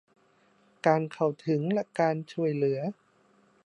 [0.85, 2.79] การเข้าถึงและการช่วยเหลือ